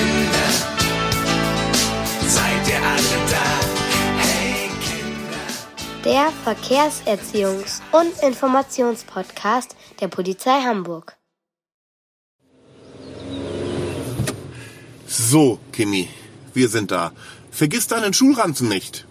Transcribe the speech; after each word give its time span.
Kinder, 0.00 0.50
seid 2.26 2.68
ihr 2.68 2.80
alle 2.92 3.16
da? 3.34 3.46
Hey 4.24 4.70
Kinder. 4.86 5.44
Der 6.04 6.32
Verkehrserziehungs- 6.46 7.80
und 7.92 8.12
Informationspodcast 8.22 9.76
der 10.00 10.08
Polizei 10.08 10.62
Hamburg. 10.62 11.16
So, 15.06 15.58
Kimi, 15.72 16.08
wir 16.54 16.68
sind 16.68 16.90
da. 16.90 17.12
Vergiss 17.50 17.86
deinen 17.88 18.14
Schulranzen 18.14 18.68
nicht. 18.68 19.06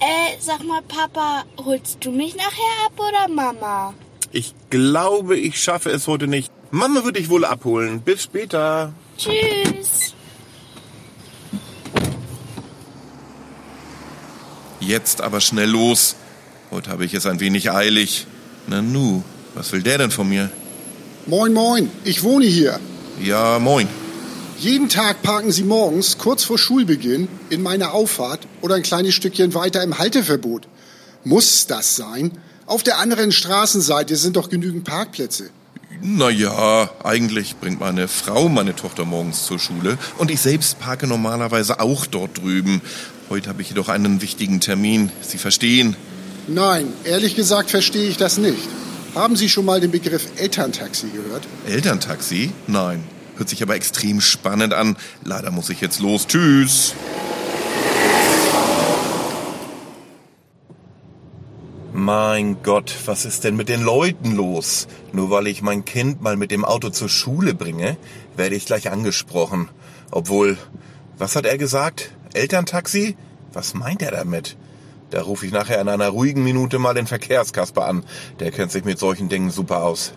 Äh, 0.00 0.36
sag 0.40 0.64
mal, 0.64 0.82
Papa, 0.82 1.44
holst 1.64 2.04
du 2.04 2.10
mich 2.10 2.34
nachher 2.34 2.86
ab 2.86 2.92
oder 2.98 3.28
Mama? 3.28 3.94
Ich 4.32 4.54
glaube, 4.70 5.36
ich 5.38 5.62
schaffe 5.62 5.90
es 5.90 6.08
heute 6.08 6.26
nicht. 6.26 6.50
Mama 6.72 7.04
wird 7.04 7.16
dich 7.16 7.28
wohl 7.28 7.44
abholen. 7.44 8.00
Bis 8.00 8.22
später. 8.24 8.94
Tschüss. 9.16 10.14
Jetzt 14.80 15.20
aber 15.20 15.40
schnell 15.40 15.70
los. 15.70 16.16
Heute 16.70 16.90
habe 16.90 17.04
ich 17.04 17.14
es 17.14 17.26
ein 17.26 17.40
wenig 17.40 17.70
eilig. 17.70 18.26
Nanu, 18.66 19.22
was 19.54 19.72
will 19.72 19.82
der 19.82 19.98
denn 19.98 20.10
von 20.10 20.28
mir? 20.28 20.50
Moin, 21.26 21.52
moin, 21.52 21.90
ich 22.04 22.22
wohne 22.22 22.46
hier. 22.46 22.80
Ja, 23.22 23.58
moin. 23.58 23.86
Jeden 24.58 24.88
Tag 24.88 25.22
parken 25.22 25.52
Sie 25.52 25.64
morgens, 25.64 26.18
kurz 26.18 26.44
vor 26.44 26.58
Schulbeginn, 26.58 27.28
in 27.50 27.62
meiner 27.62 27.92
Auffahrt 27.94 28.46
oder 28.60 28.76
ein 28.76 28.82
kleines 28.82 29.14
Stückchen 29.14 29.54
weiter 29.54 29.82
im 29.82 29.98
Halteverbot. 29.98 30.68
Muss 31.24 31.66
das 31.66 31.96
sein? 31.96 32.32
Auf 32.66 32.82
der 32.82 32.98
anderen 32.98 33.32
Straßenseite 33.32 34.16
sind 34.16 34.36
doch 34.36 34.48
genügend 34.48 34.84
Parkplätze. 34.84 35.50
Naja, 36.04 36.90
eigentlich 37.04 37.56
bringt 37.60 37.78
meine 37.78 38.08
Frau 38.08 38.48
meine 38.48 38.74
Tochter 38.74 39.04
morgens 39.04 39.46
zur 39.46 39.60
Schule 39.60 39.98
und 40.18 40.32
ich 40.32 40.40
selbst 40.40 40.80
parke 40.80 41.06
normalerweise 41.06 41.78
auch 41.78 42.06
dort 42.06 42.38
drüben. 42.38 42.82
Heute 43.30 43.48
habe 43.48 43.62
ich 43.62 43.68
jedoch 43.68 43.88
einen 43.88 44.20
wichtigen 44.20 44.58
Termin. 44.58 45.12
Sie 45.20 45.38
verstehen. 45.38 45.94
Nein, 46.48 46.92
ehrlich 47.04 47.36
gesagt 47.36 47.70
verstehe 47.70 48.08
ich 48.08 48.16
das 48.16 48.36
nicht. 48.36 48.58
Haben 49.14 49.36
Sie 49.36 49.48
schon 49.48 49.64
mal 49.64 49.80
den 49.80 49.92
Begriff 49.92 50.26
Elterntaxi 50.38 51.06
gehört? 51.06 51.46
Elterntaxi? 51.68 52.50
Nein. 52.66 53.04
Hört 53.36 53.48
sich 53.48 53.62
aber 53.62 53.76
extrem 53.76 54.20
spannend 54.20 54.74
an. 54.74 54.96
Leider 55.22 55.52
muss 55.52 55.70
ich 55.70 55.80
jetzt 55.80 56.00
los. 56.00 56.26
Tschüss. 56.26 56.94
Mein 62.04 62.64
Gott, 62.64 62.92
was 63.06 63.24
ist 63.24 63.44
denn 63.44 63.54
mit 63.54 63.68
den 63.68 63.80
Leuten 63.80 64.34
los? 64.34 64.88
Nur 65.12 65.30
weil 65.30 65.46
ich 65.46 65.62
mein 65.62 65.84
Kind 65.84 66.20
mal 66.20 66.36
mit 66.36 66.50
dem 66.50 66.64
Auto 66.64 66.90
zur 66.90 67.08
Schule 67.08 67.54
bringe, 67.54 67.96
werde 68.34 68.56
ich 68.56 68.66
gleich 68.66 68.90
angesprochen. 68.90 69.68
Obwohl, 70.10 70.58
was 71.16 71.36
hat 71.36 71.46
er 71.46 71.56
gesagt? 71.58 72.10
Elterntaxi? 72.34 73.16
Was 73.52 73.74
meint 73.74 74.02
er 74.02 74.10
damit? 74.10 74.56
Da 75.10 75.22
rufe 75.22 75.46
ich 75.46 75.52
nachher 75.52 75.80
in 75.80 75.88
einer 75.88 76.08
ruhigen 76.08 76.42
Minute 76.42 76.80
mal 76.80 76.94
den 76.94 77.06
Verkehrskasper 77.06 77.86
an. 77.86 78.02
Der 78.40 78.50
kennt 78.50 78.72
sich 78.72 78.84
mit 78.84 78.98
solchen 78.98 79.28
Dingen 79.28 79.52
super 79.52 79.84
aus. 79.84 80.12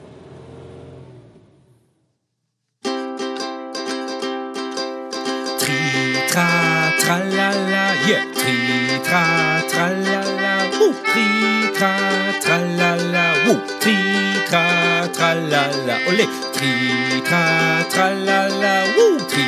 Tra, 14.76 15.08
tralala, 15.08 15.96
ole. 16.08 16.26
Tri, 16.56 17.22
tra, 17.28 17.84
tralala, 17.94 18.76
woo. 18.96 19.18
Tri, 19.32 19.48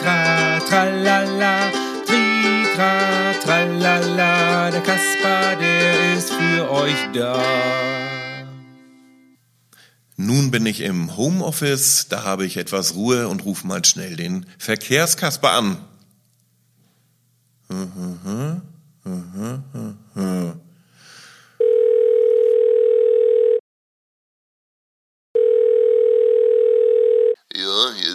tra, 0.00 0.18
tralala, 0.68 1.54
tri, 2.06 2.24
tra, 2.74 2.92
tralala. 3.42 4.70
Der 4.70 4.82
Kasper, 4.82 5.56
der 5.56 6.14
ist 6.16 6.30
für 6.32 6.70
euch 6.70 7.02
da. 7.14 7.42
Nun 10.18 10.50
bin 10.50 10.64
ich 10.64 10.80
im 10.80 11.16
Homeoffice, 11.16 12.08
da 12.08 12.24
habe 12.24 12.46
ich 12.46 12.56
etwas 12.56 12.94
Ruhe 12.94 13.28
und 13.28 13.44
rufe 13.44 13.66
mal 13.66 13.84
schnell 13.84 14.16
den 14.16 14.46
Verkehrskasper 14.58 15.52
an. 15.52 15.76
Ja, 17.68 18.62
hier 20.14 20.65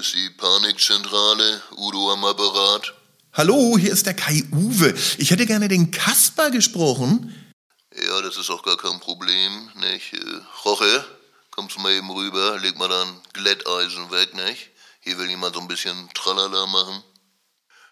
ist 0.01 0.15
die 0.15 0.31
Panikzentrale. 0.31 1.61
Udo 1.77 2.11
am 2.11 2.25
Apparat. 2.25 2.95
Hallo, 3.33 3.77
hier 3.77 3.93
ist 3.93 4.07
der 4.07 4.15
Kai 4.15 4.43
Uwe. 4.51 4.95
Ich 5.19 5.29
hätte 5.29 5.45
gerne 5.45 5.67
den 5.67 5.91
Kasper 5.91 6.49
gesprochen. 6.49 7.53
Ja, 7.95 8.19
das 8.23 8.35
ist 8.35 8.49
auch 8.49 8.63
gar 8.63 8.77
kein 8.77 8.99
Problem, 8.99 9.69
nicht? 9.75 10.13
Äh, 10.13 10.41
Roche, 10.65 11.05
kommst 11.51 11.75
du 11.75 11.81
mal 11.81 11.91
eben 11.91 12.09
rüber, 12.09 12.57
leg 12.57 12.79
mal 12.79 12.89
dein 12.89 13.21
Glätteisen 13.33 14.09
weg, 14.09 14.33
nicht? 14.33 14.71
Hier 15.01 15.19
will 15.19 15.29
jemand 15.29 15.53
so 15.53 15.61
ein 15.61 15.67
bisschen 15.67 16.09
Tralala 16.15 16.65
machen. 16.65 17.03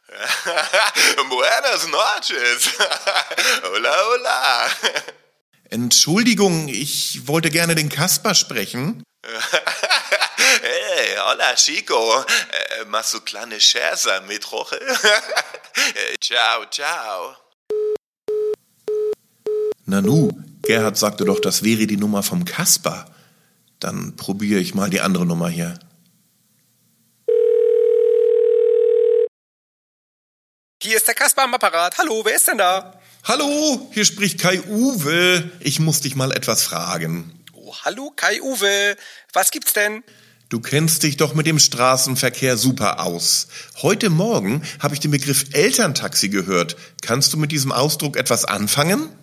Buenas 1.30 1.88
noches. 1.90 2.72
hola, 3.72 3.96
hola. 4.08 4.68
Entschuldigung, 5.70 6.70
ich 6.70 7.28
wollte 7.28 7.52
gerne 7.52 7.76
den 7.76 7.90
Kasper 7.90 8.34
sprechen. 8.34 9.04
Hey, 9.24 11.18
hola, 11.18 11.56
Chico. 11.56 12.22
Äh, 12.22 12.86
machst 12.86 13.14
du 13.14 13.22
kleine 13.22 13.60
Scherze 13.60 14.22
mit 14.28 14.52
Roche? 14.52 14.80
Äh, 15.76 16.18
ciao, 16.20 16.66
ciao. 16.70 17.36
Nanu, 19.86 20.30
Gerhard 20.64 20.98
sagte 20.98 21.24
doch, 21.24 21.40
das 21.40 21.64
wäre 21.64 21.88
die 21.88 21.96
Nummer 21.96 22.22
vom 22.22 22.44
Kasper. 22.44 23.06
Dann 23.80 24.18
probiere 24.18 24.60
ich 24.60 24.74
mal 24.76 24.90
die 24.90 25.00
andere 25.00 25.26
Nummer 25.26 25.48
hier. 25.48 25.80
Hier 30.84 30.98
ist 30.98 31.08
der 31.08 31.16
Kasper 31.16 31.44
am 31.44 31.54
Apparat. 31.54 31.98
Hallo, 31.98 32.26
wer 32.26 32.36
ist 32.36 32.48
denn 32.48 32.58
da? 32.58 33.00
Hallo, 33.24 33.90
hier 33.94 34.06
spricht 34.06 34.40
Kai 34.40 34.62
Uwe. 34.64 35.50
Ich 35.62 35.80
muss 35.80 36.02
dich 36.02 36.16
mal 36.16 36.32
etwas 36.34 36.64
fragen. 36.64 37.39
Hallo, 37.84 38.12
Kai 38.16 38.42
Uwe. 38.42 38.98
Was 39.34 39.52
gibt's 39.52 39.74
denn? 39.74 40.04
Du 40.50 40.60
kennst 40.60 41.04
dich 41.04 41.16
doch 41.18 41.36
mit 41.36 41.46
dem 41.46 41.60
Straßenverkehr 41.60 42.58
super 42.58 43.06
aus. 43.06 43.48
Heute 43.84 44.10
Morgen 44.10 44.68
habe 44.80 44.96
ich 44.96 45.00
den 45.00 45.12
Begriff 45.12 45.46
Elterntaxi 45.54 46.30
gehört. 46.30 46.76
Kannst 47.04 47.32
du 47.34 47.38
mit 47.38 47.52
diesem 47.52 47.72
Ausdruck 47.72 48.18
etwas 48.18 48.46
anfangen? 48.46 49.16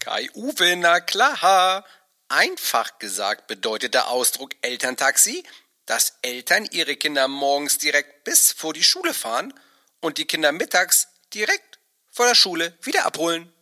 Kai 0.00 0.28
Uwe, 0.34 0.74
na 0.76 0.98
klar. 0.98 1.84
Einfach 2.28 2.98
gesagt 2.98 3.46
bedeutet 3.46 3.94
der 3.94 4.08
Ausdruck 4.08 4.50
Elterntaxi, 4.62 5.44
dass 5.86 6.14
Eltern 6.22 6.66
ihre 6.72 6.96
Kinder 6.96 7.28
morgens 7.28 7.78
direkt 7.78 8.24
bis 8.24 8.50
vor 8.50 8.74
die 8.74 8.82
Schule 8.82 9.14
fahren 9.14 9.54
und 10.00 10.18
die 10.18 10.24
Kinder 10.24 10.50
mittags 10.50 11.06
direkt 11.32 11.78
vor 12.10 12.26
der 12.26 12.34
Schule 12.34 12.76
wieder 12.82 13.06
abholen. 13.06 13.53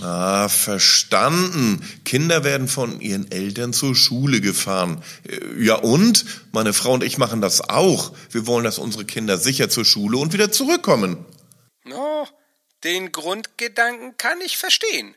Ah, 0.00 0.48
verstanden. 0.48 1.86
Kinder 2.04 2.44
werden 2.44 2.68
von 2.68 3.00
ihren 3.00 3.30
Eltern 3.30 3.72
zur 3.72 3.94
Schule 3.94 4.40
gefahren. 4.40 5.02
Äh, 5.28 5.62
Ja 5.62 5.74
und? 5.74 6.24
Meine 6.52 6.72
Frau 6.72 6.92
und 6.94 7.04
ich 7.04 7.18
machen 7.18 7.40
das 7.40 7.60
auch. 7.68 8.12
Wir 8.30 8.46
wollen, 8.46 8.64
dass 8.64 8.78
unsere 8.78 9.04
Kinder 9.04 9.36
sicher 9.36 9.68
zur 9.68 9.84
Schule 9.84 10.16
und 10.18 10.32
wieder 10.32 10.50
zurückkommen. 10.52 11.24
No, 11.84 12.26
den 12.84 13.12
Grundgedanken 13.12 14.16
kann 14.16 14.40
ich 14.40 14.56
verstehen. 14.56 15.14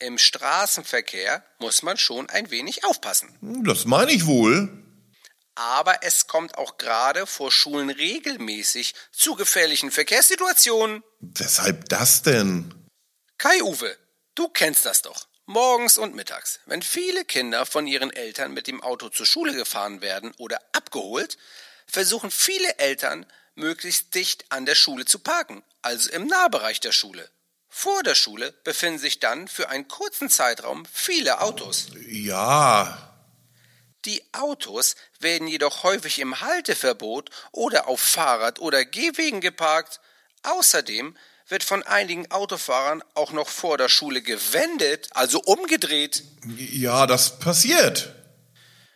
Im 0.00 0.18
Straßenverkehr 0.18 1.42
muss 1.58 1.82
man 1.82 1.96
schon 1.96 2.28
ein 2.28 2.50
wenig 2.50 2.84
aufpassen. 2.84 3.28
Das 3.64 3.84
meine 3.84 4.12
ich 4.12 4.26
wohl. 4.26 4.68
Aber 5.54 6.04
es 6.04 6.28
kommt 6.28 6.56
auch 6.56 6.78
gerade 6.78 7.26
vor 7.26 7.50
Schulen 7.50 7.90
regelmäßig 7.90 8.94
zu 9.10 9.34
gefährlichen 9.34 9.90
Verkehrssituationen. 9.90 11.02
Weshalb 11.20 11.88
das 11.88 12.22
denn? 12.22 12.72
Kai 13.38 13.60
Uwe, 13.62 13.96
du 14.38 14.48
kennst 14.48 14.86
das 14.86 15.02
doch. 15.02 15.26
Morgens 15.46 15.96
und 15.96 16.14
mittags, 16.14 16.60
wenn 16.66 16.82
viele 16.82 17.24
Kinder 17.24 17.64
von 17.64 17.86
ihren 17.86 18.12
Eltern 18.12 18.52
mit 18.52 18.66
dem 18.66 18.82
Auto 18.82 19.08
zur 19.08 19.26
Schule 19.26 19.54
gefahren 19.54 20.02
werden 20.02 20.32
oder 20.38 20.60
abgeholt, 20.72 21.38
versuchen 21.86 22.30
viele 22.30 22.78
Eltern, 22.78 23.26
möglichst 23.54 24.14
dicht 24.14 24.44
an 24.50 24.66
der 24.66 24.74
Schule 24.74 25.06
zu 25.06 25.18
parken, 25.18 25.64
also 25.82 26.10
im 26.10 26.26
Nahbereich 26.26 26.80
der 26.80 26.92
Schule. 26.92 27.28
Vor 27.68 28.02
der 28.02 28.14
Schule 28.14 28.52
befinden 28.62 28.98
sich 28.98 29.20
dann 29.20 29.48
für 29.48 29.70
einen 29.70 29.88
kurzen 29.88 30.28
Zeitraum 30.30 30.84
viele 30.92 31.40
Autos. 31.40 31.88
Ja, 32.08 33.04
Die 34.04 34.22
Autos 34.32 34.94
werden 35.18 35.48
jedoch 35.48 35.82
häufig 35.82 36.18
im 36.18 36.40
Halteverbot 36.40 37.30
oder 37.50 37.88
auf 37.88 38.00
Fahrrad- 38.00 38.60
oder 38.60 38.84
Gehwegen 38.84 39.40
geparkt. 39.40 40.00
Außerdem 40.44 41.16
wird 41.48 41.64
von 41.64 41.82
einigen 41.82 42.30
Autofahrern 42.30 43.02
auch 43.14 43.32
noch 43.32 43.48
vor 43.48 43.78
der 43.78 43.88
Schule 43.88 44.22
gewendet, 44.22 45.08
also 45.12 45.40
umgedreht. 45.40 46.22
ja, 46.56 47.06
das 47.06 47.38
passiert. 47.38 48.14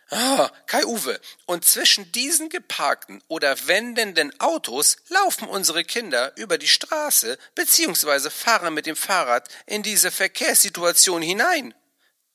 Ah, 0.09 0.51
Kai-Uwe. 0.67 1.19
Und 1.47 1.65
zwischen 1.65 2.11
diesen 2.11 2.49
geparkten 2.49 3.23
oder 3.27 3.67
wendenden 3.67 4.39
Autos 4.39 4.97
laufen 5.09 5.47
unsere 5.47 5.83
Kinder 5.83 6.33
über 6.37 6.59
die 6.59 6.67
Straße 6.67 7.39
bzw. 7.55 8.29
fahren 8.29 8.75
mit 8.75 8.85
dem 8.85 8.95
Fahrrad 8.95 9.49
in 9.65 9.81
diese 9.81 10.11
Verkehrssituation 10.11 11.23
hinein. 11.23 11.73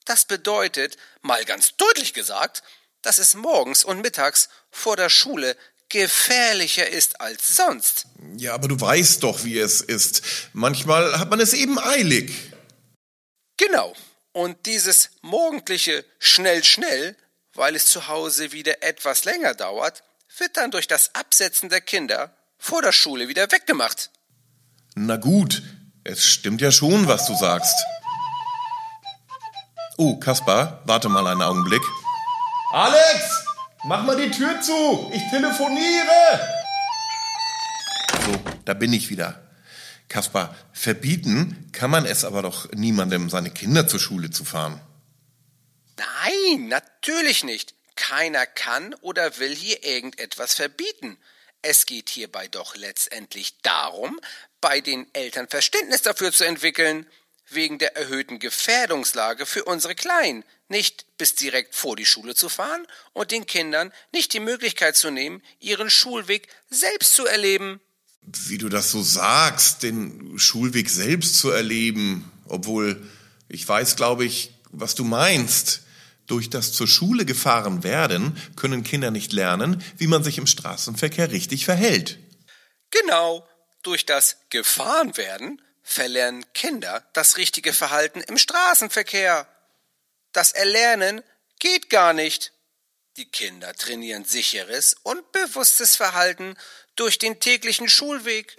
Das 0.06 0.24
bedeutet, 0.24 0.96
mal 1.20 1.44
ganz 1.44 1.76
deutlich 1.76 2.14
gesagt, 2.14 2.64
dass 3.02 3.18
es 3.18 3.34
morgens 3.34 3.84
und 3.84 4.00
mittags 4.00 4.48
vor 4.70 4.96
der 4.96 5.08
Schule 5.08 5.56
gefährlicher 5.88 6.88
ist 6.88 7.20
als 7.20 7.56
sonst. 7.56 8.06
Ja, 8.36 8.54
aber 8.54 8.68
du 8.68 8.80
weißt 8.80 9.22
doch, 9.22 9.44
wie 9.44 9.58
es 9.58 9.80
ist. 9.80 10.22
Manchmal 10.52 11.18
hat 11.18 11.30
man 11.30 11.40
es 11.40 11.52
eben 11.52 11.78
eilig. 11.78 12.32
Genau. 13.56 13.94
Und 14.32 14.66
dieses 14.66 15.10
morgendliche 15.22 16.04
schnell, 16.18 16.62
schnell, 16.62 17.16
weil 17.54 17.74
es 17.74 17.86
zu 17.86 18.08
Hause 18.08 18.52
wieder 18.52 18.82
etwas 18.82 19.24
länger 19.24 19.54
dauert, 19.54 20.04
wird 20.38 20.56
dann 20.56 20.70
durch 20.70 20.86
das 20.86 21.14
Absetzen 21.14 21.68
der 21.68 21.80
Kinder 21.80 22.36
vor 22.58 22.82
der 22.82 22.92
Schule 22.92 23.28
wieder 23.28 23.50
weggemacht. 23.50 24.10
Na 24.94 25.16
gut, 25.16 25.62
es 26.04 26.26
stimmt 26.26 26.60
ja 26.60 26.70
schon, 26.70 27.08
was 27.08 27.26
du 27.26 27.34
sagst. 27.34 27.74
Oh, 29.96 30.16
Kaspar, 30.18 30.82
warte 30.84 31.08
mal 31.08 31.26
einen 31.26 31.42
Augenblick. 31.42 31.82
Alex, 32.72 33.44
mach 33.84 34.04
mal 34.04 34.16
die 34.16 34.30
Tür 34.30 34.60
zu. 34.60 35.10
Ich 35.12 35.22
telefoniere. 35.30 36.40
So, 38.24 38.40
da 38.64 38.74
bin 38.74 38.92
ich 38.92 39.10
wieder. 39.10 39.42
Kaspar, 40.08 40.56
verbieten 40.72 41.68
kann 41.72 41.90
man 41.90 42.06
es 42.06 42.24
aber 42.24 42.42
doch 42.42 42.70
niemandem, 42.72 43.28
seine 43.28 43.50
Kinder 43.50 43.86
zur 43.86 44.00
Schule 44.00 44.30
zu 44.30 44.44
fahren. 44.44 44.80
Nein, 45.96 46.68
natürlich 46.68 47.44
nicht. 47.44 47.74
Keiner 47.96 48.46
kann 48.46 48.94
oder 49.00 49.38
will 49.38 49.54
hier 49.54 49.84
irgendetwas 49.84 50.54
verbieten. 50.54 51.18
Es 51.62 51.86
geht 51.86 52.08
hierbei 52.08 52.46
doch 52.46 52.76
letztendlich 52.76 53.60
darum, 53.62 54.18
bei 54.60 54.80
den 54.80 55.06
Eltern 55.12 55.48
Verständnis 55.48 56.02
dafür 56.02 56.32
zu 56.32 56.44
entwickeln, 56.44 57.06
wegen 57.50 57.78
der 57.78 57.96
erhöhten 57.96 58.38
Gefährdungslage 58.38 59.46
für 59.46 59.64
unsere 59.64 59.94
Kleinen, 59.94 60.44
nicht 60.68 61.06
bis 61.16 61.34
direkt 61.34 61.74
vor 61.74 61.96
die 61.96 62.04
Schule 62.04 62.34
zu 62.34 62.48
fahren 62.48 62.86
und 63.12 63.30
den 63.30 63.46
Kindern 63.46 63.92
nicht 64.12 64.32
die 64.32 64.40
Möglichkeit 64.40 64.96
zu 64.96 65.10
nehmen, 65.10 65.42
ihren 65.60 65.90
Schulweg 65.90 66.48
selbst 66.68 67.14
zu 67.14 67.26
erleben. 67.26 67.80
Wie 68.22 68.58
du 68.58 68.68
das 68.68 68.90
so 68.90 69.02
sagst, 69.02 69.82
den 69.82 70.38
Schulweg 70.38 70.90
selbst 70.90 71.38
zu 71.38 71.50
erleben, 71.50 72.30
obwohl 72.46 73.02
ich 73.48 73.66
weiß, 73.66 73.96
glaube 73.96 74.24
ich, 74.24 74.52
was 74.70 74.94
du 74.94 75.04
meinst. 75.04 75.82
Durch 76.26 76.50
das 76.50 76.72
zur 76.72 76.86
Schule 76.86 77.24
gefahren 77.24 77.84
werden 77.84 78.36
können 78.54 78.84
Kinder 78.84 79.10
nicht 79.10 79.32
lernen, 79.32 79.82
wie 79.96 80.06
man 80.06 80.22
sich 80.22 80.36
im 80.36 80.46
Straßenverkehr 80.46 81.30
richtig 81.30 81.64
verhält. 81.64 82.18
Genau, 82.90 83.48
durch 83.82 84.04
das 84.04 84.36
gefahren 84.50 85.16
werden 85.16 85.62
verlernen 85.88 86.44
Kinder 86.52 87.02
das 87.14 87.38
richtige 87.38 87.72
Verhalten 87.72 88.20
im 88.20 88.36
Straßenverkehr. 88.36 89.48
Das 90.32 90.52
Erlernen 90.52 91.22
geht 91.58 91.88
gar 91.88 92.12
nicht. 92.12 92.52
Die 93.16 93.24
Kinder 93.24 93.72
trainieren 93.72 94.24
sicheres 94.24 94.96
und 95.02 95.32
bewusstes 95.32 95.96
Verhalten 95.96 96.56
durch 96.94 97.18
den 97.18 97.40
täglichen 97.40 97.88
Schulweg. 97.88 98.56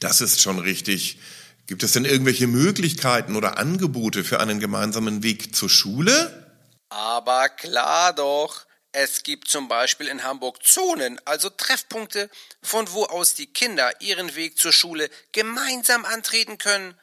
Das 0.00 0.20
ist 0.20 0.40
schon 0.40 0.58
richtig. 0.58 1.18
Gibt 1.66 1.82
es 1.82 1.92
denn 1.92 2.06
irgendwelche 2.06 2.46
Möglichkeiten 2.46 3.36
oder 3.36 3.58
Angebote 3.58 4.24
für 4.24 4.40
einen 4.40 4.58
gemeinsamen 4.58 5.22
Weg 5.22 5.54
zur 5.54 5.68
Schule? 5.68 6.50
Aber 6.88 7.50
klar 7.50 8.14
doch. 8.14 8.66
Es 8.92 9.22
gibt 9.22 9.46
zum 9.46 9.68
Beispiel 9.68 10.08
in 10.08 10.24
Hamburg 10.24 10.64
Zonen, 10.64 11.20
also 11.24 11.48
Treffpunkte, 11.48 12.28
von 12.60 12.90
wo 12.92 13.04
aus 13.04 13.34
die 13.34 13.46
Kinder 13.46 14.00
ihren 14.00 14.34
Weg 14.34 14.58
zur 14.58 14.72
Schule 14.72 15.08
gemeinsam 15.32 16.04
antreten 16.04 16.58
können. 16.58 16.98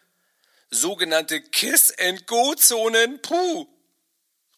Sogenannte 0.70 1.42
Kiss-and-Go-Zonen, 1.42 3.22
puh. 3.22 3.68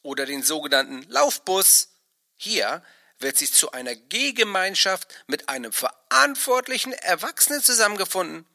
Oder 0.01 0.25
den 0.25 0.41
sogenannten 0.41 1.03
Laufbus. 1.09 1.89
Hier 2.35 2.81
wird 3.19 3.37
sich 3.37 3.53
zu 3.53 3.73
einer 3.73 3.95
Gehgemeinschaft 3.95 5.07
mit 5.27 5.49
einem 5.49 5.71
verantwortlichen 5.71 6.93
Erwachsenen 6.93 7.61
zusammengefunden. 7.61 8.45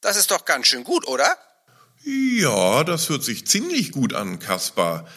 Das 0.00 0.16
ist 0.16 0.30
doch 0.30 0.44
ganz 0.44 0.68
schön 0.68 0.84
gut, 0.84 1.06
oder? 1.08 1.36
Ja, 2.04 2.84
das 2.84 3.08
hört 3.08 3.24
sich 3.24 3.46
ziemlich 3.46 3.90
gut 3.90 4.14
an, 4.14 4.38
Kaspar. 4.38 5.08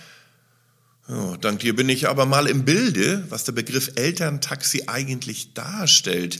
Oh, 1.10 1.36
dank 1.40 1.60
dir 1.60 1.76
bin 1.76 1.90
ich 1.90 2.08
aber 2.08 2.26
mal 2.26 2.48
im 2.48 2.64
Bilde, 2.64 3.26
was 3.30 3.44
der 3.44 3.52
Begriff 3.52 3.92
Elterntaxi 3.96 4.84
eigentlich 4.88 5.54
darstellt. 5.54 6.40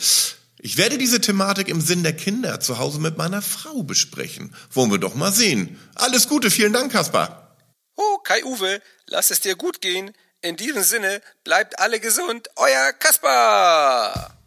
Ich 0.58 0.78
werde 0.78 0.98
diese 0.98 1.20
Thematik 1.20 1.68
im 1.68 1.82
Sinn 1.82 2.04
der 2.04 2.16
Kinder 2.16 2.62
zu 2.62 2.78
Hause 2.78 3.02
mit 3.02 3.18
meiner 3.18 3.42
Frau 3.42 3.84
besprechen. 3.84 4.56
Wollen 4.72 4.92
wir 4.92 5.00
doch 5.00 5.16
mal 5.16 5.34
sehen. 5.34 5.78
Alles 5.96 6.30
Gute, 6.30 6.50
vielen 6.50 6.72
Dank, 6.72 6.94
Kaspar. 6.94 7.58
Oh, 7.98 8.20
Kai-Uwe, 8.20 8.82
lass 9.08 9.32
es 9.32 9.42
dir 9.42 9.56
gut 9.56 9.82
gehen. 9.82 10.12
In 10.42 10.56
diesem 10.56 10.84
Sinne, 10.84 11.22
bleibt 11.44 11.80
alle 11.80 12.00
gesund. 12.00 12.48
Euer 12.56 12.94
Kaspar. 12.94 14.43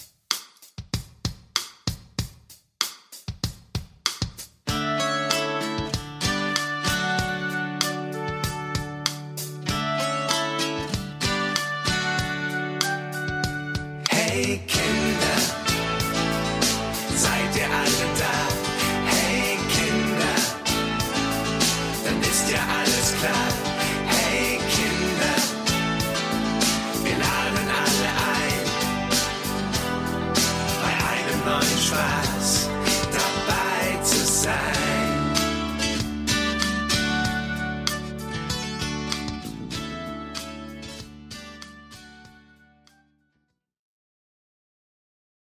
taken 14.36 15.05